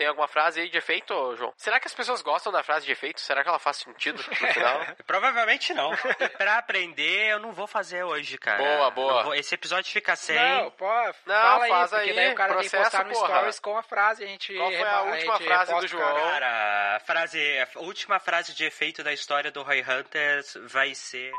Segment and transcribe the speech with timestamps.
[0.00, 1.52] Tem alguma frase aí de efeito, João?
[1.58, 3.20] Será que as pessoas gostam da frase de efeito?
[3.20, 4.80] Será que ela faz sentido no final?
[5.06, 5.92] Provavelmente não.
[5.92, 8.56] E pra aprender, eu não vou fazer hoje, cara.
[8.62, 9.12] Boa, boa.
[9.12, 10.34] Não vou- Esse episódio fica sem.
[10.36, 10.86] Não, pô,
[11.26, 13.28] fala aí, faz porque aí, daí o cara tem que processo, postar no porra.
[13.28, 14.54] stories com a frase, a gente...
[14.56, 15.86] Qual foi a última gente frase do.
[15.86, 16.14] João?
[16.30, 21.30] Cara, a frase, a última frase de efeito da história do Roy Hunters vai ser.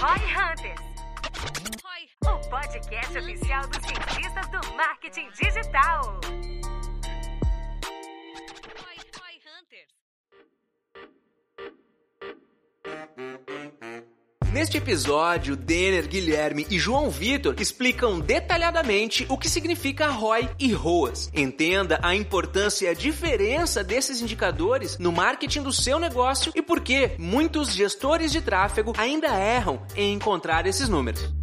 [0.00, 0.85] Roy Hunters.
[2.26, 6.20] O podcast oficial dos cientistas do marketing digital.
[14.52, 21.30] Neste episódio, Denner, Guilherme e João Vitor explicam detalhadamente o que significa ROI e ROAS.
[21.34, 26.80] Entenda a importância e a diferença desses indicadores no marketing do seu negócio e por
[26.80, 31.35] que muitos gestores de tráfego ainda erram em encontrar esses números.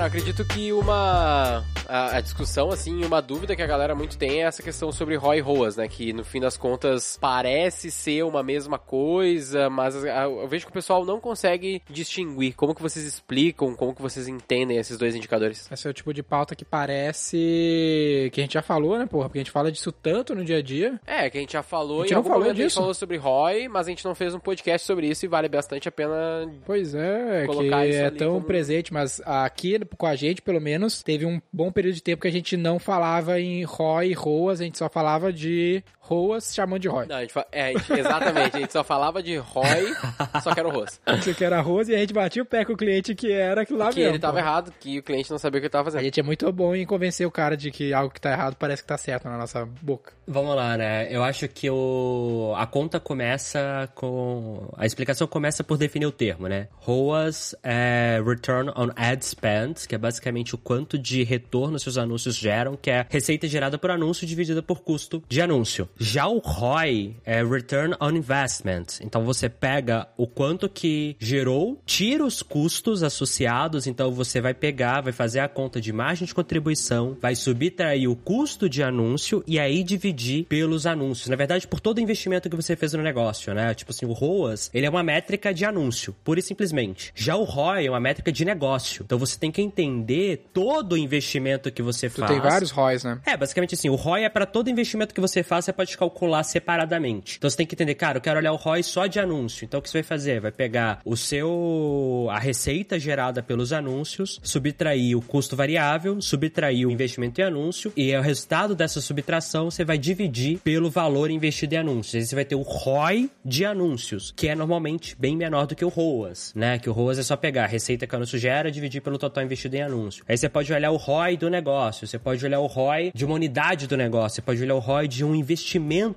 [0.00, 1.62] Cara, acredito que uma.
[1.90, 5.16] A, a discussão, assim, uma dúvida que a galera muito tem é essa questão sobre
[5.16, 5.88] ROI e ROAS, né?
[5.88, 10.74] Que no fim das contas parece ser uma mesma coisa, mas eu vejo que o
[10.74, 12.54] pessoal não consegue distinguir.
[12.54, 15.68] Como que vocês explicam, como que vocês entendem esses dois indicadores?
[15.70, 19.28] Esse é o tipo de pauta que parece que a gente já falou, né, porra?
[19.28, 21.00] Porque a gente fala disso tanto no dia a dia.
[21.06, 22.78] É, que a gente já falou, A gente não falou momento a gente disso.
[22.78, 25.88] falou sobre ROI, mas a gente não fez um podcast sobre isso e vale bastante
[25.88, 30.60] a pena Pois é, que é tão como- presente, mas aqui com a gente, pelo
[30.60, 34.12] menos, teve um bom período de tempo que a gente não falava em ROI e
[34.12, 37.06] ROAS, a gente só falava de ROAS chamando de ROI.
[37.06, 39.94] Não, a gente, é, a gente- exatamente, a gente só falava de ROI,
[40.42, 41.00] só que era o ROAS.
[41.18, 43.62] Isso que era ROAS e a gente batia o pé com o cliente que era
[43.62, 44.12] aquilo lá que mesmo.
[44.12, 44.38] ele tava pô.
[44.38, 46.02] errado, que o cliente não sabia o que ele tava A fazendo.
[46.04, 48.82] gente é muito bom em convencer o cara de que algo que tá errado parece
[48.82, 50.12] que tá certo na nossa boca.
[50.26, 51.08] Vamos lá, né?
[51.10, 52.54] Eu acho que o...
[52.56, 54.72] a conta começa com.
[54.76, 56.68] A explicação começa por definir o termo, né?
[56.78, 62.36] ROAS é Return on Ad Spend, que é basicamente o quanto de retorno seus anúncios
[62.36, 65.88] geram, que é receita gerada por anúncio dividida por custo de anúncio.
[66.02, 68.86] Já o ROI é Return on Investment.
[69.02, 75.02] Então você pega o quanto que gerou, tira os custos associados, então você vai pegar,
[75.02, 79.58] vai fazer a conta de margem de contribuição, vai subtrair o custo de anúncio e
[79.58, 81.28] aí dividir pelos anúncios.
[81.28, 83.74] Na verdade, por todo o investimento que você fez no negócio, né?
[83.74, 87.12] Tipo assim, o ROAS, ele é uma métrica de anúncio, pura e simplesmente.
[87.14, 89.02] Já o ROI é uma métrica de negócio.
[89.04, 92.30] Então você tem que entender todo o investimento que você Tu faz.
[92.32, 93.20] tem vários ROIs, né?
[93.26, 96.42] É, basicamente assim, o ROI é para todo investimento que você faz, você pode calcular
[96.42, 97.36] separadamente.
[97.38, 99.64] Então você tem que entender, cara, eu quero olhar o ROI só de anúncio.
[99.64, 100.40] Então o que você vai fazer?
[100.40, 106.90] Vai pegar o seu a receita gerada pelos anúncios, subtrair o custo variável, subtrair o
[106.90, 111.78] investimento em anúncio e o resultado dessa subtração você vai dividir pelo valor investido em
[111.78, 112.14] anúncios.
[112.14, 115.84] Aí você vai ter o ROI de anúncios, que é normalmente bem menor do que
[115.84, 116.78] o ROAS, né?
[116.78, 119.44] Que o ROAS é só pegar a receita que o anúncio gera, dividir pelo total
[119.44, 120.24] investido em anúncio.
[120.28, 123.34] Aí você pode olhar o ROI do negócio, você pode olhar o ROI de uma
[123.34, 125.69] unidade do negócio, você pode olhar o ROI de um investimento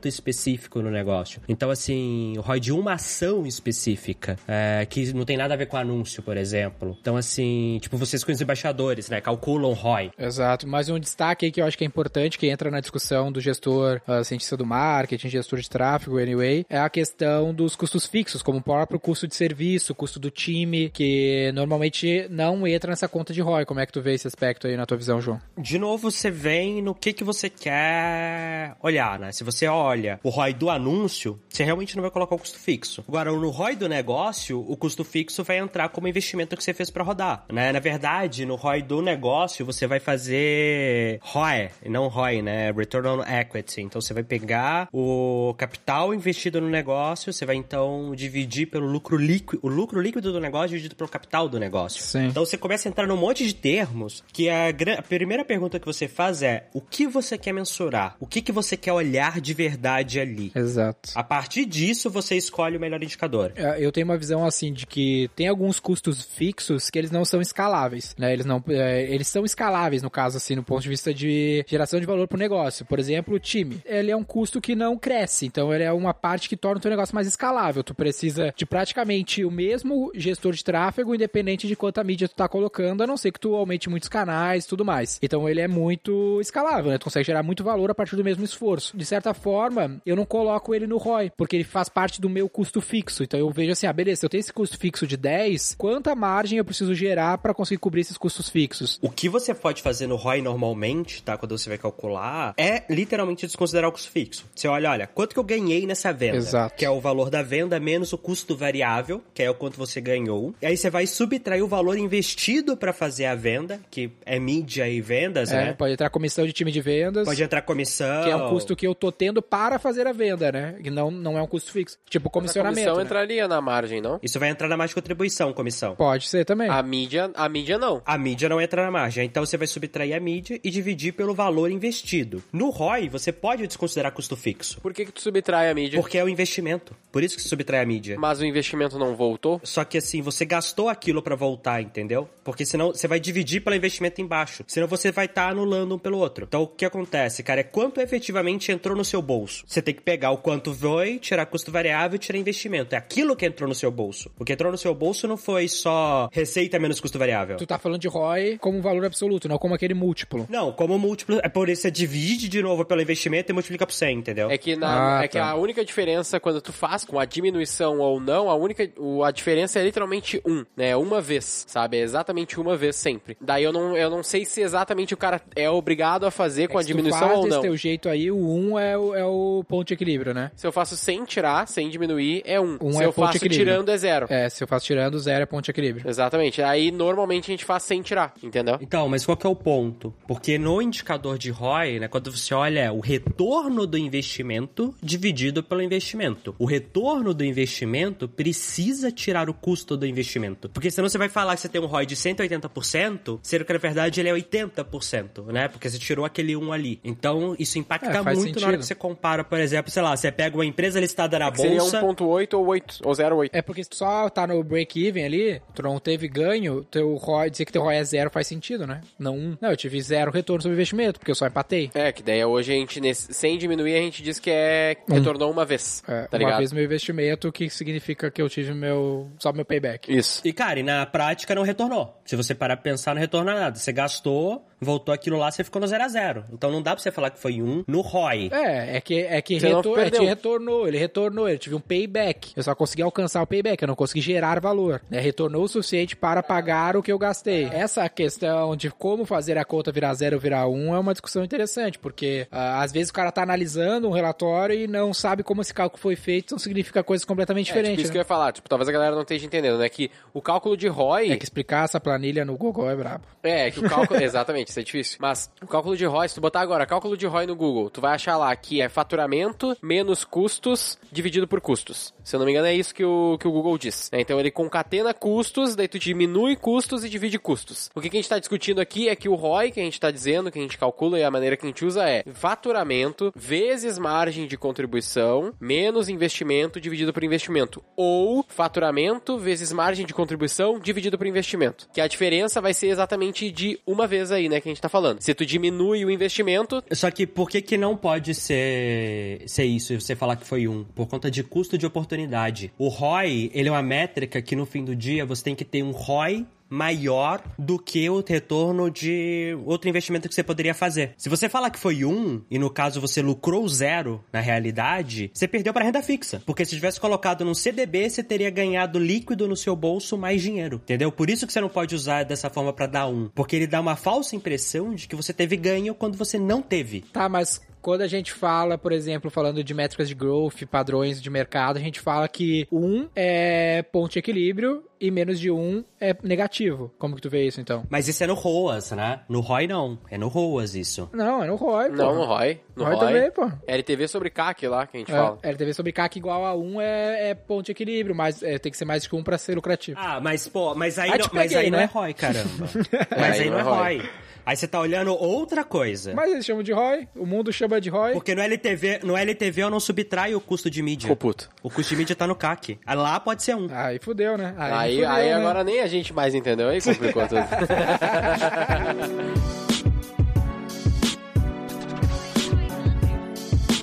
[0.08, 1.42] específico no negócio.
[1.48, 5.68] Então, assim, o ROI de uma ação específica, é, que não tem nada a ver
[5.68, 6.98] com anúncio, por exemplo.
[7.00, 9.22] Então, assim, tipo, vocês com os embaixadores, né?
[9.22, 10.12] Calculam ROI.
[10.18, 13.32] Exato, mas um destaque aí que eu acho que é importante, que entra na discussão
[13.32, 18.06] do gestor, ah, cientista do marketing, gestor de tráfego, anyway, é a questão dos custos
[18.06, 23.08] fixos, como o próprio custo de serviço, custo do time, que normalmente não entra nessa
[23.08, 23.66] conta de ROI.
[23.66, 25.40] Como é que tu vê esse aspecto aí na tua visão, João?
[25.58, 29.32] De novo, você vem no que, que você quer olhar, né?
[29.32, 33.04] Se você olha o ROI do anúncio, você realmente não vai colocar o custo fixo.
[33.08, 36.90] Agora, no ROI do negócio, o custo fixo vai entrar como investimento que você fez
[36.90, 37.72] para rodar, né?
[37.72, 42.72] Na verdade, no ROI do negócio, você vai fazer ROE, não ROI, né?
[42.72, 43.82] Return on Equity.
[43.82, 49.18] Então, você vai pegar o capital investido no negócio, você vai então dividir pelo lucro
[49.18, 52.02] líquido, o lucro líquido do negócio dividido pelo capital do negócio.
[52.02, 52.28] Sim.
[52.28, 55.86] Então você começa a entrar num monte de termos que a, a primeira pergunta que
[55.86, 58.16] você faz é o que você quer mensurar?
[58.20, 60.52] O que, que você quer olhar de verdade ali?
[60.56, 61.12] Exato.
[61.16, 63.52] A partir disso, você escolhe o melhor indicador.
[63.56, 67.26] É, Eu tenho uma visão assim de que tem alguns custos fixos que eles não
[67.26, 68.34] são escaláveis, né?
[68.34, 72.00] Eles não, é, eles são escaláveis no caso assim, no ponto de vista de geração
[72.00, 72.86] de valor pro negócio.
[72.86, 76.14] Por exemplo, o time, ele é um custo que não cresce, então ele é uma
[76.14, 77.84] parte que torna o teu negócio mais escalável.
[77.84, 82.48] Tu precisa de praticamente o mesmo gestor de tráfego, independente de quanta mídia tu tá
[82.48, 85.20] colocando, a não ser que tu aumente muitos canais, e tudo mais.
[85.22, 86.98] Então ele é muito escalável, né?
[86.98, 88.96] Tu consegue gerar muito valor a partir do mesmo esforço.
[88.96, 92.50] De certa forma, eu não coloco ele no ROI, porque ele faz parte do meu
[92.50, 93.24] custo fixo.
[93.24, 96.16] Então eu vejo assim, ah, beleza, se eu tenho esse custo fixo de 10, quanta
[96.16, 98.98] margem eu preciso gerar para conseguir cobrir esses custos fixos?
[99.04, 101.38] O que você pode fazer no ROI normalmente, tá?
[101.38, 104.46] Quando você vai calcular, é literalmente desconsiderar o custo fixo.
[104.56, 106.38] Você olha, olha, quanto que eu ganhei nessa venda?
[106.38, 106.76] Exato.
[106.76, 110.02] Que é o valor da venda menos o custo variável, que é o quanto você
[110.02, 110.56] ganhou.
[110.62, 114.88] E aí você vai subtrair o valor investido para fazer a venda, que é mídia
[114.88, 115.74] e vendas, É, né?
[115.74, 117.28] pode entrar comissão de time de vendas.
[117.28, 118.24] Pode entrar comissão.
[118.24, 120.76] Que é um custo que eu tô tendo para fazer a venda, né?
[120.84, 121.98] E não, não é um custo fixo.
[122.10, 122.76] Tipo, A comissionamento.
[122.76, 123.04] comissão né?
[123.04, 124.20] entraria na margem, não?
[124.22, 125.96] Isso vai entrar na margem de contribuição, comissão.
[125.96, 126.70] Pode ser também.
[126.70, 128.02] A mídia, a mídia não.
[128.06, 131.34] A mídia não entra na margem, então você vai subtrair a mídia e dividir pelo
[131.34, 132.44] valor investido.
[132.52, 136.00] No ROI, você pode desconsiderar custo fixo, Por que que tu subtrai a mídia?
[136.00, 136.96] porque é o investimento.
[137.12, 138.18] Por isso que subtrai a mídia.
[138.20, 139.62] Mas o investimento não voltou?
[139.64, 142.28] Só que assim, você gastou aquilo pra voltar, entendeu?
[142.44, 144.64] Porque senão você vai dividir pelo investimento embaixo.
[144.68, 146.46] Senão você vai estar anulando um pelo outro.
[146.48, 149.64] Então o que acontece, cara, é quanto efetivamente entrou no seu bolso.
[149.68, 152.96] Você tem que pegar o quanto foi, tirar custo variável e tirar investimento.
[152.96, 154.32] É aquilo que entrou no seu bolso.
[154.40, 157.58] O que entrou no seu bolso não foi só receita menos custo variável.
[157.58, 160.46] Tu tá falando de ROI como um valor absoluto, não como aquele múltiplo.
[160.50, 163.94] Não, como múltiplo, é por isso você divide de novo pelo investimento e multiplica por
[163.94, 164.50] 100, entendeu?
[164.50, 165.46] É que, na, Ah, é que tá.
[165.50, 169.32] a única diferença quando tu faz com a diminuição ou não, a única o- a
[169.32, 170.96] diferença é literalmente um, né?
[170.96, 171.98] Uma vez, sabe?
[171.98, 173.38] É exatamente uma vez sempre.
[173.42, 176.78] Daí eu não, eu não sei se exatamente o cara é obrigado a fazer com
[176.78, 177.62] É a que se tu diminuição faz ou desse não.
[177.62, 180.52] teu jeito aí, o 1 é o, é o ponto de equilíbrio, né?
[180.56, 182.78] Se eu faço sem tirar, sem diminuir, é um.
[182.82, 183.66] Um se é eu ponto de faço equilíbrio.
[183.66, 184.28] tirando, é zero.
[184.30, 186.10] É, se eu faço tirando, zero é ponto de equilíbrio.
[186.10, 186.62] Exatamente.
[186.62, 188.78] Aí normalmente a gente faz sem tirar, entendeu?
[188.82, 190.14] Então, mas qual que é o ponto?
[190.28, 195.82] Porque no indicador de ROI, né, quando você olha o retorno do investimento dividido pelo
[195.82, 196.56] investimento.
[196.60, 200.70] O retorno do investimento precisa tirar o custo do investimento.
[200.70, 203.80] Porque senão você vai falar que você tem um ROI de 180%, sendo que na
[203.80, 205.68] verdade ele é 80%, né?
[205.68, 207.00] Porque você tirou aquele 1 ali.
[207.04, 208.83] Então, isso impacta É, muito na hora sentido.
[208.84, 212.02] Que você compara, por exemplo, sei lá, você pega uma empresa listada na Seria bolsa...
[212.02, 213.50] 1.8 ou 8, ou 0.8.
[213.54, 217.50] É porque se tu só tá no break-even ali, tu não teve ganho, teu ROI,
[217.50, 219.02] dizer que teu ROI é zero faz sentido, né?
[219.18, 219.58] Não um.
[219.60, 221.90] Não, eu tive zero retorno sobre investimento, porque eu só empatei.
[221.94, 225.52] É, que daí hoje a gente, nesse- sem diminuir, a gente diz que é retornou
[225.52, 226.04] uma vez.
[226.08, 226.58] É, tá uma ligado?
[226.60, 230.14] vez meu investimento, o que significa que eu tive meu só meu payback.
[230.16, 230.42] Isso.
[230.46, 232.20] E, cara, e na prática não retornou.
[232.26, 233.76] Se você parar pra pensar, não retorna nada.
[233.78, 236.46] Você gastou, voltou aquilo lá, você ficou no zero a zero.
[236.52, 238.50] Então não dá pra você falar que foi um no ROI.
[238.52, 241.80] É, é que, é que Você não retor- é, retornou, ele retornou, ele tive um
[241.80, 242.54] payback.
[242.56, 245.02] Eu só consegui alcançar o payback, eu não consegui gerar valor.
[245.10, 245.20] né?
[245.20, 247.66] Retornou o suficiente para pagar o que eu gastei.
[247.66, 251.44] Essa questão de como fazer a conta virar zero ou virar um é uma discussão
[251.44, 255.62] interessante, porque ah, às vezes o cara tá analisando um relatório e não sabe como
[255.62, 258.04] esse cálculo foi feito, então significa coisas completamente É, tipo, diferentes.
[258.04, 258.24] isso que eu né?
[258.24, 259.90] ia falar, tipo, talvez a galera não esteja entendendo, né?
[259.90, 261.32] Que o cálculo de ROI.
[261.32, 263.24] É que explicar essa planilha no Google é brabo.
[263.42, 264.20] É, que o cálculo.
[264.24, 265.18] exatamente, isso é difícil.
[265.20, 268.00] Mas o cálculo de ROI, se tu botar agora cálculo de ROI no Google, tu
[268.02, 272.14] vai achar lá que é faturamento menos custos dividido por custos.
[272.24, 274.10] Se eu não me engano, é isso que o, que o Google diz.
[274.12, 274.22] né?
[274.22, 277.90] Então ele concatena custos, daí tu diminui custos e divide custos.
[277.94, 280.00] O que, que a gente tá discutindo aqui é que o ROI que a gente
[280.00, 283.32] tá dizendo, que a gente calcula e a maneira que a gente usa é faturamento
[283.36, 287.84] vezes margem de contribuição menos investimento dividido por investimento.
[287.96, 291.88] Ou faturamento vezes margem de contribuição dividido por investimento.
[291.94, 294.90] Que a diferença vai ser exatamente de uma vez aí, né, que a gente tá
[294.90, 295.22] falando.
[295.22, 299.94] Se tu diminui o investimento, Só que por que que não pode ser, ser isso
[299.94, 300.84] e você falar que foi um?
[300.84, 302.72] Por conta de custo de oportunidade.
[302.78, 305.84] O ROI, ele é uma métrica que no fim do dia você tem que ter
[305.84, 311.14] um ROI maior do que o retorno de outro investimento que você poderia fazer.
[311.18, 315.48] Se você falar que foi um, e no caso você lucrou zero na realidade, você
[315.48, 316.42] perdeu para renda fixa.
[316.46, 320.82] Porque se tivesse colocado num CDB, você teria ganhado líquido no seu bolso mais dinheiro.
[320.84, 321.12] Entendeu?
[321.12, 323.30] Por isso que você não pode usar dessa forma para dar um.
[323.36, 327.02] Porque ele dá uma falsa impressão de que você teve ganho quando você não teve.
[327.14, 331.30] Tá, mas quando a gente fala, por exemplo, falando de métricas de growth, padrões de
[331.30, 336.16] mercado, a gente fala que um é ponto de equilíbrio e menos de um é
[336.24, 336.94] negativo.
[336.98, 337.84] Como que tu vê isso, então?
[337.90, 339.20] Mas isso é no ROAS, né?
[339.28, 340.00] No ROI não.
[340.10, 341.10] É no ROAS isso.
[341.12, 341.96] Não, é no ROI, pô.
[341.98, 342.62] não no ROI.
[342.74, 343.52] No ROI ROI, também, pô.
[343.68, 345.38] LTV sobre CAC lá que a gente fala.
[345.44, 348.72] É, LTV sobre CAC igual a 1 é, é ponto de equilíbrio, mas é, tem
[348.72, 350.00] que ser mais de 1 pra ser lucrativo.
[350.02, 351.84] Ah, mas pô, mas aí, Aí não, te mas peguei, aí não né?
[351.84, 352.70] é ROI, caramba.
[353.20, 354.10] mas aí não é ROI.
[354.46, 356.14] Aí você tá olhando outra coisa.
[356.14, 358.14] Mas eles chamam de ROI, o mundo chama de ROI.
[358.14, 361.04] Porque no LTV, no LTV eu não subtraio o custo de mídia.
[361.04, 361.50] Ficou puto.
[361.62, 362.80] O custo de mídia tá no CAC.
[362.86, 363.68] Ah, Lá pode ser um.
[363.72, 364.54] Aí fudeu, né?
[364.58, 365.34] Aí, fudeu, aí né?
[365.34, 367.44] agora nem a gente mais entendeu, aí complicou tudo.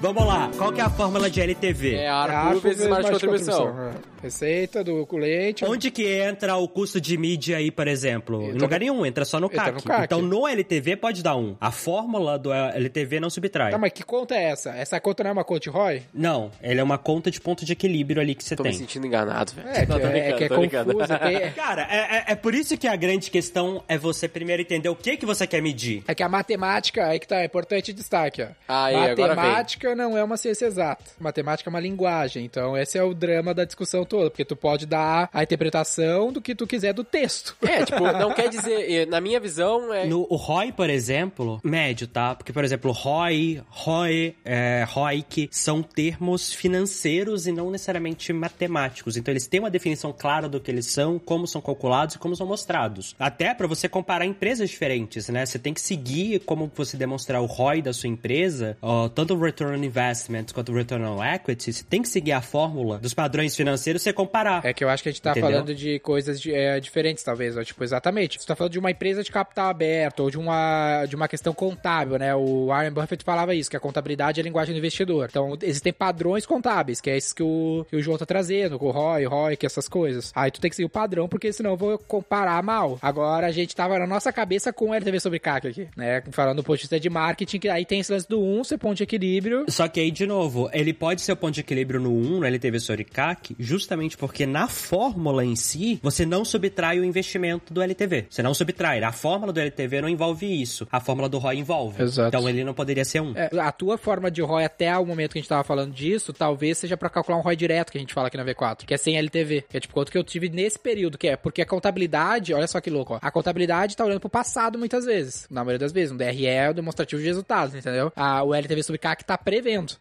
[0.00, 0.50] Vamos lá.
[0.56, 1.94] Qual que é a fórmula de LTV?
[1.96, 3.68] É É ARPU ARPU vezes margem de contribuição.
[3.88, 4.10] é.
[4.22, 5.64] Receita do cliente.
[5.64, 8.42] Onde que entra o custo de mídia aí, por exemplo?
[8.42, 9.72] Em Entra lugar nenhum, entra só no CAC.
[9.72, 10.04] no CAC.
[10.04, 11.56] Então no LTV pode dar um.
[11.58, 13.70] A fórmula do LTV não subtrai.
[13.70, 14.70] Tá, mas que conta é essa?
[14.70, 16.02] Essa conta não é uma conta de ROI?
[16.12, 18.78] Não, ele é uma conta de ponto de equilíbrio ali que você Tô me tem.
[18.78, 19.68] sentindo enganado, velho.
[19.70, 21.18] É, que Não, tô é, que é tô confuso.
[21.18, 24.88] tem- Cara, é, é- é por isso que a grande questão é você primeiro entender
[24.90, 26.04] o que que você quer medir.
[26.06, 28.48] É que a matemática, aí que tá, é importante destaque, ó.
[28.68, 31.04] Aí, matemática matemática não é uma ciência exata.
[31.18, 32.44] Matemática é uma linguagem.
[32.44, 36.40] Então, esse é o drama da discussão toda, porque tu pode dar a interpretação do
[36.40, 37.56] que tu quiser do texto.
[37.62, 40.06] É, tipo, não quer dizer, na minha visão, é.
[40.06, 42.34] No, o ROI, por exemplo, médio, tá?
[42.34, 49.16] Porque, por exemplo, ROI, ROE, é, ROIC são termos financeiros e não necessariamente matemáticos.
[49.16, 52.36] Então, eles têm uma definição clara do que eles são, como são calculados e como
[52.36, 53.14] são mostrados.
[53.18, 55.44] Até para você comparar empresas diferentes, né?
[55.44, 59.40] Você tem que seguir como você demonstrar o ROI da sua empresa, ó, tanto o
[59.40, 63.14] Return on Investment quanto o Return on Equity, você tem que seguir a fórmula dos
[63.14, 64.64] padrões financeiros você comparar.
[64.64, 65.50] É que eu acho que a gente tá Entendeu?
[65.50, 67.56] falando de coisas de- é, diferentes, talvez.
[67.56, 68.38] ó, Tipo, exatamente.
[68.40, 71.52] Você tá falando de uma empresa de capital aberto ou de uma, de uma questão
[71.52, 72.34] contábil, né?
[72.34, 75.28] O Warren Buffett falava isso, que a contabilidade é a linguagem do investidor.
[75.30, 78.86] Então, existem padrões contábeis, que é esses que o, que o João tá trazendo, com
[78.86, 80.32] o ROI, ROI, que essas coisas.
[80.34, 82.98] Aí tu tem que seguir o padrão, porque senão eu vou comparar mal.
[83.00, 86.22] Agora, a gente tava na nossa cabeça com o LTV sobre CAC aqui, né?
[86.30, 89.02] Falando do ponto de marketing, que aí tem esse lance do 1, ser ponto de
[89.04, 89.64] equilíbrio.
[89.70, 92.44] Só que aí, de novo, ele pode ser o ponto de equilíbrio no 1, no
[92.44, 97.82] LTV sobre CAC, justamente porque na fórmula em si, você não subtrai o investimento do
[97.82, 98.26] LTV.
[98.28, 99.02] Você não subtrai.
[99.02, 100.86] A fórmula do LTV não envolve isso.
[100.90, 102.02] A fórmula do ROI envolve.
[102.02, 102.28] Exato.
[102.28, 103.32] Então ele não poderia ser um.
[103.36, 106.32] É, a tua forma de ROI até o momento que a gente tava falando disso,
[106.32, 108.94] talvez seja pra calcular um ROI direto que a gente fala aqui na V4, que
[108.94, 109.64] é sem LTV.
[109.68, 112.66] Que é tipo quanto que eu tive nesse período, que é porque a contabilidade, olha
[112.66, 113.18] só que louco, ó.
[113.20, 115.46] A contabilidade tá olhando pro passado muitas vezes.
[115.50, 116.12] Na maioria das vezes.
[116.12, 118.12] Um DRE é o demonstrativo de resultados, entendeu?
[118.16, 119.36] A, o LTV sobre CAC tá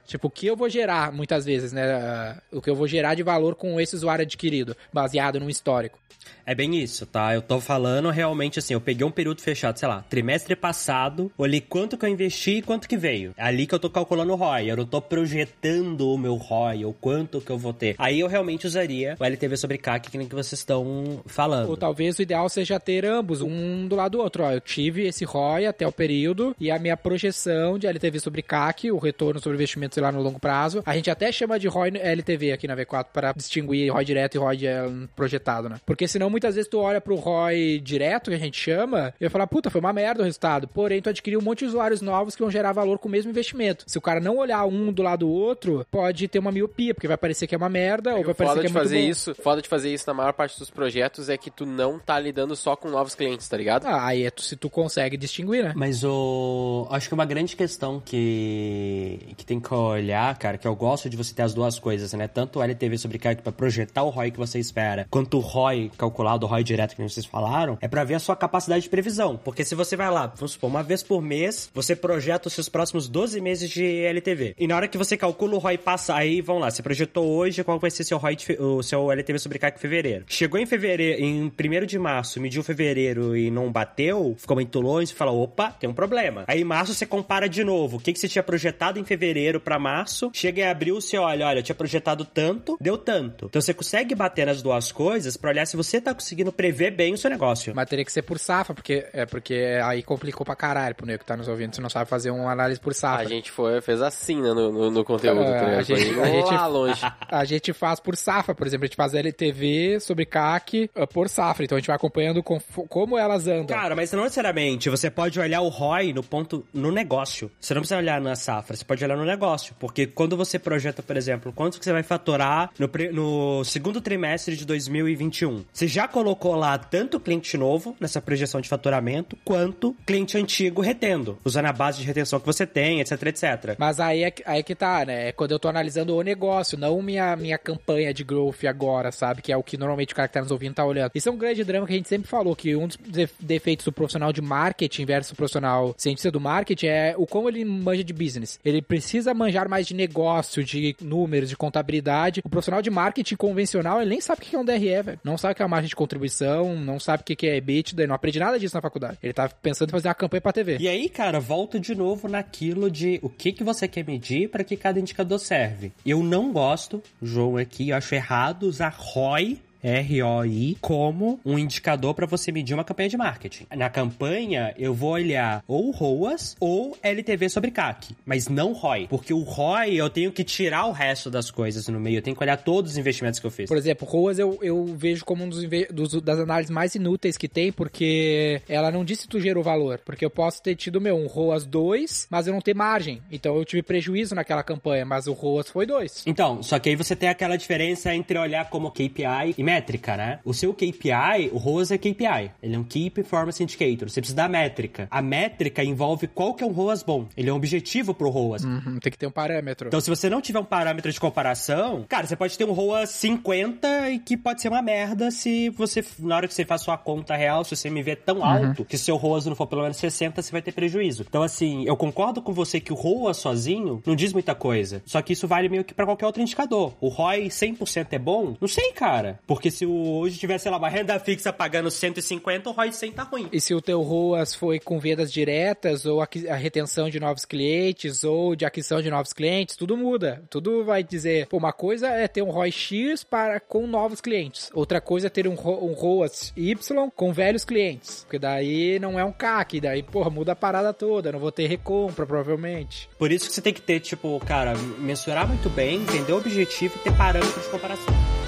[0.05, 1.83] Tipo, o que eu vou gerar muitas vezes, né?
[1.91, 5.97] Ah, O que eu vou gerar de valor com esse usuário adquirido, baseado num histórico.
[6.45, 7.33] É bem isso, tá?
[7.33, 11.61] Eu tô falando realmente assim, eu peguei um período fechado, sei lá, trimestre passado, olhei
[11.61, 13.33] quanto que eu investi e quanto que veio.
[13.37, 16.85] É ali que eu tô calculando o ROI, eu não tô projetando o meu ROI,
[16.85, 17.95] ou quanto que eu vou ter.
[17.97, 21.69] Aí eu realmente usaria o LTV sobre CAC, que nem que vocês estão falando.
[21.69, 24.43] Ou talvez o ideal seja ter ambos, um do lado do outro.
[24.43, 28.41] Ó, eu tive esse ROI até o período e a minha projeção de LTV sobre
[28.41, 30.81] CAC, o retorno sobre investimentos lá no longo prazo.
[30.85, 34.37] A gente até chama de ROI LTV aqui na V4 para distinguir ROI direto e
[34.37, 35.77] ROI eh, projetado, né?
[35.85, 39.29] Porque senão muitas vezes tu olha pro ROI direto, que a gente chama, e vai
[39.29, 40.67] falar, puta, foi uma merda o resultado.
[40.67, 43.31] Porém, tu adquiriu um monte de usuários novos que vão gerar valor com o mesmo
[43.31, 43.83] investimento.
[43.87, 47.07] Se o cara não olhar um do lado do outro, pode ter uma miopia, porque
[47.07, 49.01] vai parecer que é uma merda ou vai parecer foda que é de muito fazer
[49.01, 49.09] bom.
[49.09, 52.17] isso, foda de fazer isso na maior parte dos projetos é que tu não tá
[52.17, 53.85] lidando só com novos clientes, tá ligado?
[53.85, 55.73] Ah, aí é tu, se tu consegue distinguir, né?
[55.75, 56.87] Mas o.
[56.89, 61.17] Acho que uma grande questão que, que tem que olhar, cara, que eu gosto de
[61.17, 62.27] você ter as duas coisas, né?
[62.27, 65.91] Tanto o LTV sobre CAC pra projetar o ROI que você espera, quanto o ROI
[65.97, 69.37] calculado, o ROI direto que vocês falaram, é pra ver a sua capacidade de previsão.
[69.37, 72.69] Porque se você vai lá, vamos supor, uma vez por mês, você projeta os seus
[72.69, 74.55] próximos 12 meses de LTV.
[74.57, 77.63] E na hora que você calcula o ROI passa, aí vamos lá, você projetou hoje
[77.63, 80.25] qual vai ser seu ROI, o seu LTV sobre CAC em fevereiro.
[80.27, 85.07] Chegou em fevereiro, em 1 de março, mediu fevereiro e não bateu, ficou muito longe,
[85.07, 86.43] você fala, opa, tem um problema.
[86.47, 89.18] Aí em março você compara de novo, o que, que você tinha projetado em fevereiro
[89.59, 93.45] pra março, chega em abril, você olha, olha, eu tinha projetado tanto, deu tanto.
[93.45, 97.13] Então você consegue bater nas duas coisas pra olhar se você tá conseguindo prever bem
[97.13, 97.73] o seu negócio.
[97.75, 101.19] Mas teria que ser por safra, porque é porque aí complicou pra caralho pro nego
[101.19, 103.25] que tá nos ouvindo, se não sabe fazer uma análise por safra.
[103.25, 106.25] A gente foi, fez assim, né, no, no, no conteúdo, É, tá a gente- a
[106.25, 106.99] gente- lá longe.
[107.29, 111.29] A gente faz por safra, por exemplo, a gente faz LTV sobre CAC uh, por
[111.29, 113.67] safra, então a gente vai acompanhando com- como elas andam.
[113.67, 114.89] Cara, mas não necessariamente.
[114.89, 117.49] Você pode olhar o ROI no ponto no negócio.
[117.59, 119.75] Você não precisa olhar na safra, você pode olhar no negócio.
[119.79, 124.55] Porque quando você projeta, por exemplo, quanto que você vai faturar no, no segundo trimestre
[124.55, 130.37] de 2021, você já colocou lá tanto cliente novo nessa projeção de faturamento, quanto cliente
[130.37, 133.75] antigo retendo, usando a base de retenção que você tem, etc, etc.
[133.77, 135.29] Mas aí é, que- aí que tá, né?
[135.29, 139.41] É quando eu tô analisando o negócio, não minha, minha campanha de growth agora, sabe?
[139.41, 141.11] Que é o que normalmente o cara que tá nos ouvindo tá olhando.
[141.15, 143.85] Isso é um grande drama que a gente sempre falou, que um dos de- defeitos
[143.85, 148.03] do profissional de marketing versus o profissional cientista do marketing é o como ele manja
[148.03, 148.59] de business.
[148.63, 148.98] Ele precisa
[149.33, 152.41] manjar mais de negócio, de números, de contabilidade.
[152.43, 155.19] O profissional de marketing convencional, ele nem sabe o que é um DRE, velho.
[155.23, 158.07] Não sabe o que é uma margem de contribuição, não sabe o que é EBITDA,
[158.07, 159.17] não aprende nada disso na faculdade.
[159.21, 160.77] Ele tá pensando em fazer uma campanha pra TV.
[160.79, 164.63] E aí, cara, volta de novo naquilo de o que, que você quer medir para
[164.63, 165.91] que cada indicador serve.
[166.05, 172.25] Eu não gosto, João aqui, eu acho errado usar ROI ROI como um indicador para
[172.25, 173.65] você medir uma campanha de marketing.
[173.75, 179.33] Na campanha, eu vou olhar ou ROAS ou LTV sobre CAC, mas não ROI, porque
[179.33, 182.43] o ROI eu tenho que tirar o resto das coisas no meio, eu tenho que
[182.43, 183.67] olhar todos os investimentos que eu fiz.
[183.67, 187.47] Por exemplo, ROAS eu, eu vejo como um dos, dos- das análises mais inúteis que
[187.47, 189.99] tem, porque ela não diz se tu gerou valor.
[190.05, 193.21] Porque eu posso ter tido, meu, um ROAS 2, mas eu não ter margem.
[193.31, 196.23] Então eu tive prejuízo naquela campanha, mas o ROAS foi 2.
[196.25, 200.39] Então, só que aí você tem aquela diferença entre olhar como KPI e métrica, né?
[200.43, 202.51] O seu KPI, o ROAS é KPI.
[202.61, 204.09] Ele é um Key Performance Indicator.
[204.09, 205.07] Você precisa da métrica.
[205.11, 207.27] A métrica envolve qual que é um ROAS bom.
[207.37, 208.63] Ele é um objetivo pro ROAS.
[208.63, 209.87] Uhum, tem que ter um parâmetro.
[209.87, 213.09] Então, se você não tiver um parâmetro de comparação, cara, você pode ter um ROAS
[213.09, 216.97] 50 e que pode ser uma merda se você, na hora que você faz sua
[216.97, 219.97] conta real, se você me vê tão alto que seu ROAS não for pelo menos
[219.97, 221.25] 60, você vai ter prejuízo.
[221.27, 225.01] Então, assim, eu concordo com você que o ROAS sozinho não diz muita coisa.
[225.05, 226.93] Só que isso vale meio que pra qualquer outro indicador.
[226.99, 228.55] O ROI 100% é bom?
[228.59, 229.39] Não sei, cara.
[229.45, 233.11] Porque se o, hoje tivesse, sei lá, uma renda fixa pagando 150, o ROI 100
[233.11, 233.49] tá ruim.
[233.51, 238.23] E se o teu ROAS foi com vendas diretas, ou a retenção de novos clientes,
[238.23, 240.43] ou de aquisição de novos clientes, tudo muda.
[240.49, 244.69] Tudo vai dizer, pô, uma coisa é ter um ROI X para, com novos clientes.
[244.73, 248.23] Outra coisa é ter um, um ROAS Y com velhos clientes.
[248.23, 251.31] Porque daí não é um CAC, daí, porra, muda a parada toda.
[251.31, 253.09] Não vou ter recompra, provavelmente.
[253.17, 256.95] Por isso que você tem que ter, tipo, cara, mensurar muito bem, entender o objetivo
[256.95, 258.38] e ter parâmetros de comparação.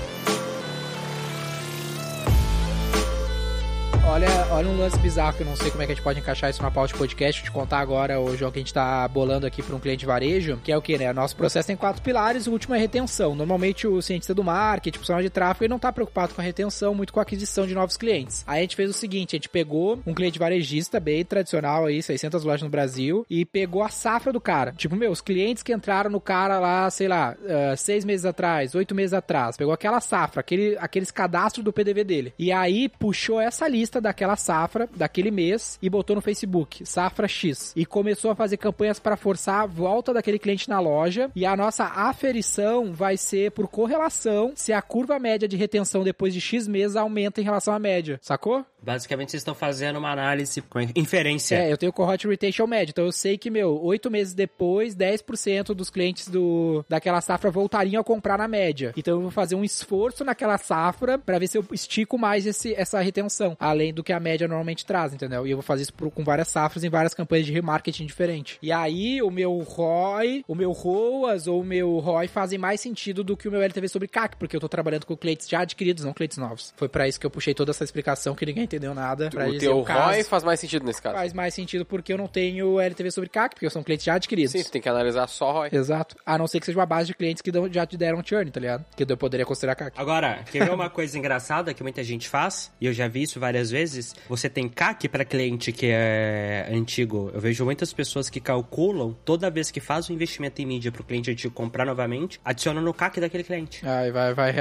[4.04, 6.20] Olha, olha um lance bizarro que eu não sei como é que a gente pode
[6.20, 7.44] encaixar isso na pauta de podcast.
[7.44, 10.60] Te contar agora o jogo que a gente tá bolando aqui para um cliente varejo,
[10.64, 11.14] que é o que, né?
[11.14, 13.36] Nosso processo tem quatro pilares, o último é retenção.
[13.36, 16.44] Normalmente o cientista do marketing, o profissional de tráfego, ele não tá preocupado com a
[16.44, 18.44] retenção, muito com a aquisição de novos clientes.
[18.48, 22.02] Aí a gente fez o seguinte, a gente pegou um cliente varejista bem tradicional aí,
[22.02, 24.74] 600 lojas no Brasil, e pegou a safra do cara.
[24.74, 28.74] Tipo, meu, os clientes que entraram no cara lá, sei lá, ah, seis meses atrás,
[28.76, 32.34] oito meses atrás, pegou aquela safra, aquele, aqueles cadastros do PDV dele.
[32.38, 37.74] E aí puxou essa lista daquela safra, daquele mês, e botou no Facebook, safra X.
[37.76, 41.30] E começou a fazer campanhas para forçar a volta daquele cliente na loja.
[41.36, 46.34] E a nossa aferição vai ser por correlação se a curva média de retenção depois
[46.34, 48.20] de X meses aumenta em relação à média.
[48.22, 48.66] Sacou?
[48.82, 51.56] Basicamente, vocês estão fazendo uma análise com inferência.
[51.56, 55.74] É, eu tenho cohort retention médio, então eu sei que, meu, oito meses depois, 10%
[55.74, 58.94] dos clientes do, daquela safra voltariam a comprar na média.
[58.98, 62.74] Então eu vou fazer um esforço naquela safra pra ver se eu estico mais esse,
[62.74, 65.46] essa retenção, além do que a média normalmente traz, entendeu?
[65.46, 68.58] E eu vou fazer isso por- com várias safras em várias campanhas de remarketing diferentes.
[68.62, 73.24] E aí o meu ROI, o meu ROAS ou o meu ROI fazem mais sentido
[73.24, 76.04] do que o meu LTV sobre CAC, porque eu tô trabalhando com clientes já adquiridos,
[76.04, 76.74] não clientes novos.
[76.76, 79.30] Foi pra isso que eu puxei toda essa explicação que ninguém entendeu nada.
[79.30, 81.16] Pra o teu o caso ROI faz mais sentido nesse caso.
[81.16, 84.52] faz mais sentido porque eu não tenho LTV sobre CAC, porque são clientes já adquiridos.
[84.52, 85.70] Sim, tu tem que analisar só ROI.
[85.72, 86.16] Exato.
[86.26, 88.60] A não ser que seja uma base de clientes que já te deram churn, tá
[88.60, 88.86] ligado?
[88.96, 90.00] Que eu poderia considerar CAC.
[90.00, 92.72] Agora, quer ver uma coisa engraçada que muita gente faz?
[92.80, 94.16] E eu já vi isso várias vezes.
[94.30, 97.32] Você tem CAC para cliente que é antigo.
[97.34, 101.04] Eu vejo muitas pessoas que calculam toda vez que faz um investimento em mídia pro
[101.04, 103.86] cliente antigo comprar novamente, adiciona no CAC daquele cliente.
[103.86, 104.52] Aí vai, vai.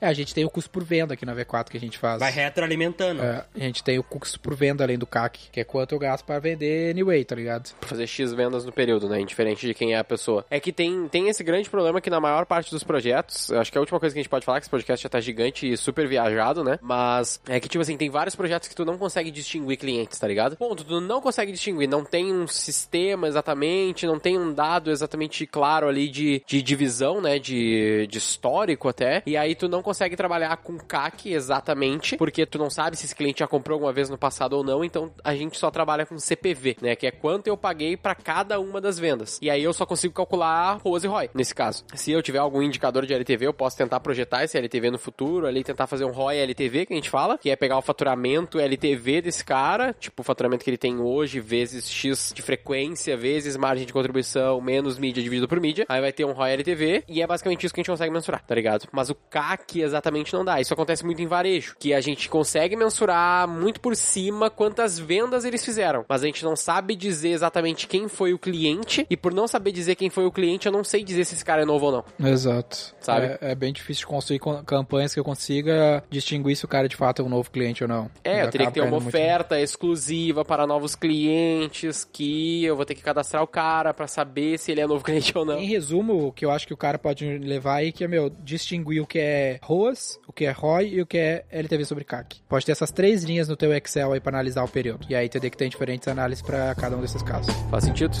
[0.00, 2.20] É, a gente tem o custo por venda aqui na V4 que a gente faz.
[2.20, 3.22] Vai retroalimentando.
[3.22, 5.98] É, a gente tem o custo por venda além do CAC, que é quanto eu
[5.98, 7.74] gasto pra vender anyway, tá ligado?
[7.80, 9.20] Pra fazer X vendas no período, né?
[9.20, 10.44] Indiferente de quem é a pessoa.
[10.50, 13.78] É que tem, tem esse grande problema que na maior parte dos projetos, acho que
[13.78, 15.70] é a última coisa que a gente pode falar, que esse podcast já tá gigante
[15.70, 16.78] e super viajado, né?
[16.82, 20.26] Mas é que, tipo assim, tem vários projetos que tu não consegue distinguir clientes, tá
[20.26, 20.56] ligado?
[20.56, 25.46] Ponto, tu não consegue distinguir, não tem um sistema exatamente, não tem um dado exatamente
[25.46, 27.38] claro ali de, de divisão, né?
[27.38, 29.22] De, de histórico até.
[29.26, 33.14] E aí tu não consegue trabalhar com CAC exatamente, porque tu não sabe se esse
[33.14, 36.18] cliente já comprou alguma vez no passado ou não, então a gente só trabalha com
[36.18, 36.96] CPV, né?
[36.96, 39.38] Que é quanto eu paguei pra cada uma das vendas.
[39.40, 41.84] E aí eu só consigo calcular ROAS e ROI, nesse caso.
[41.94, 45.46] Se eu tiver algum indicador de LTV, eu posso tentar projetar esse LTV no futuro,
[45.46, 48.58] ali tentar fazer um ROI LTV, que a gente fala, que é pegar o faturamento
[48.58, 53.56] LTV desse cara, tipo o faturamento que ele tem hoje, vezes X de frequência, vezes
[53.56, 57.22] margem de contribuição, menos mídia dividido por mídia, aí vai ter um ROI LTV, e
[57.22, 58.88] é basicamente isso que a gente consegue mensurar, tá ligado?
[58.90, 60.60] Mas o CAC exatamente não dá.
[60.60, 65.44] Isso acontece muito em varejo, que a gente consegue mensurar muito por cima quantas vendas
[65.44, 69.34] eles fizeram, mas a gente não sabe dizer exatamente quem foi o cliente, e por
[69.34, 71.64] não saber dizer quem foi o cliente, eu não sei dizer se esse cara é
[71.64, 72.28] novo ou não.
[72.30, 72.94] Exato.
[73.00, 73.26] Sabe?
[73.26, 76.94] É, é bem difícil de construir campanhas que eu consiga distinguir se o cara de
[76.94, 78.08] fato é um novo cliente ou não.
[78.22, 82.76] É, eu teria que ter uma caindo muito- oferta exclusiva para novos clientes, que eu
[82.76, 85.58] vou ter que cadastrar o cara pra saber se ele é novo cliente ou não.
[85.58, 88.30] Em resumo, o que eu acho que o cara pode levar aí que é, meu,
[88.30, 92.04] distinguir o que é ROAS, o que é ROI e o que é LTV sobre
[92.04, 92.40] CAC.
[92.48, 95.06] Pode ter essas três linhas no teu Excel aí pra analisar o período.
[95.08, 97.54] E aí teria que ter diferentes análises pra cada um desses casos.
[97.70, 98.16] Faz sentido?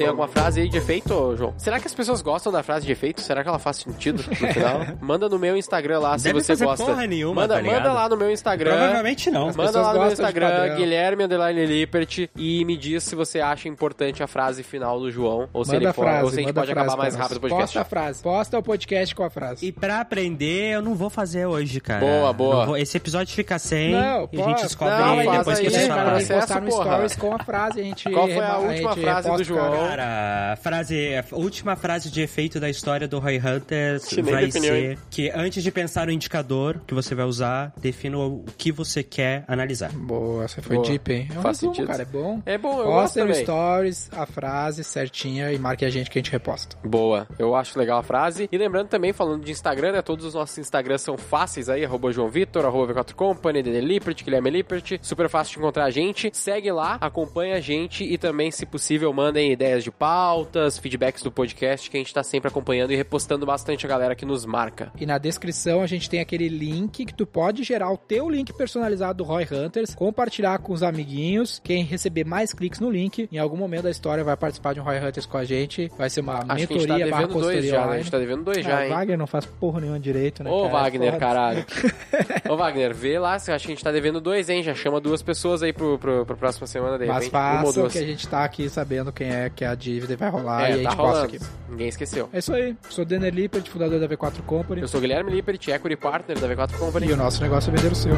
[0.00, 1.52] Tem alguma frase aí de efeito, João?
[1.58, 3.20] Será que as pessoas gostam da frase de efeito?
[3.20, 4.80] Será que ela faz sentido no final?
[4.98, 6.84] manda no meu Instagram lá se Deve você fazer gosta.
[6.86, 8.70] porra nenhuma, manda, tá manda lá no meu Instagram.
[8.70, 9.48] Provavelmente não.
[9.48, 10.76] Manda pessoas lá no meu Instagram.
[10.76, 15.48] Guilherme Underline Lippert, e me diz se você acha importante a frase final do João,
[15.52, 16.96] ou se Manda ele a for, frase, ou se a gente manda pode a acabar
[16.96, 17.62] mais rápido o podcast.
[17.66, 18.22] Posta a frase.
[18.22, 19.66] Posta o podcast com a frase.
[19.66, 22.00] E pra aprender, eu não vou fazer hoje, cara.
[22.00, 22.64] Boa, boa.
[22.66, 25.70] Vou- Esse episódio fica sem Não, e a gente descobre não, ele depois aí, que
[25.72, 26.16] né, você cara, cara, falar.
[26.18, 26.90] tem que postar processo, no porra.
[27.08, 29.44] stories com a frase, a gente Qual foi a última frase do.
[29.44, 29.89] João?
[29.90, 34.72] Cara, a frase, a última frase de efeito da história do Roy Hunter vai definiu,
[34.72, 34.98] ser hein?
[35.10, 39.44] que antes de pensar no indicador que você vai usar, defina o que você quer
[39.48, 39.90] analisar.
[39.92, 40.88] Boa, você foi Boa.
[40.88, 41.28] deep, hein?
[41.34, 41.88] É um Faz resumo, sentido.
[41.88, 42.40] cara, é bom.
[42.46, 43.42] É bom, eu gosto Posta no também.
[43.42, 46.76] stories a frase certinha e marque a gente que a gente reposta.
[46.84, 48.48] Boa, eu acho legal a frase.
[48.52, 50.02] E lembrando também, falando de Instagram, né?
[50.02, 54.22] Todos os nossos Instagrams são fáceis aí, arroba João Vitor, arroba V4 Company, Dede Lippert,
[54.22, 55.00] Guilherme Lippert.
[55.02, 56.30] Super fácil de encontrar a gente.
[56.32, 61.30] Segue lá, acompanha a gente e também, se possível, mandem ideias de pautas, feedbacks do
[61.30, 64.92] podcast, que a gente tá sempre acompanhando e repostando bastante a galera que nos marca.
[64.98, 68.52] E na descrição a gente tem aquele link que tu pode gerar o teu link
[68.52, 71.60] personalizado do Roy Hunters, compartilhar com os amiguinhos.
[71.62, 74.84] Quem receber mais cliques no link, em algum momento da história vai participar de um
[74.84, 75.90] Roy Hunters com a gente.
[75.96, 77.92] Vai ser uma Acho que a gente tá mentoria barra devendo dois já, né?
[77.94, 78.88] A gente tá devendo dois Ah, já, o hein?
[78.90, 80.50] Wagner não faz porra nenhuma direito, né?
[80.50, 80.72] Ô, cara?
[80.72, 81.64] Wagner, caralho.
[82.48, 84.62] Ô, Wagner, vê lá, acho que a gente tá devendo dois, hein?
[84.62, 87.34] Já chama duas pessoas aí pro, pro, pra próxima semana, de Mas repente.
[87.34, 87.92] Uma ou faça duas.
[87.92, 90.62] que a gente tá aqui sabendo quem é que é a dívida e vai rolar
[90.64, 91.36] É, e a gente tá posta rolando.
[91.36, 91.38] aqui.
[91.68, 92.30] Ninguém esqueceu.
[92.32, 92.74] É isso aí.
[92.88, 94.80] Sou Denner Lippert, fundador da V4 Company.
[94.80, 97.08] Eu sou o Guilherme Lippert, Equity Partner da V4 Company.
[97.08, 98.14] E o nosso negócio é vender o seu.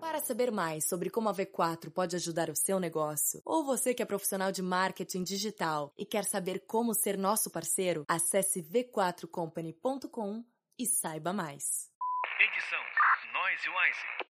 [0.00, 4.02] Para saber mais sobre como a V4 pode ajudar o seu negócio, ou você que
[4.02, 10.42] é profissional de marketing digital e quer saber como ser nosso parceiro, acesse v4company.com
[10.78, 11.90] e saiba mais.
[12.40, 12.80] Edição
[13.34, 14.29] Noise Wise.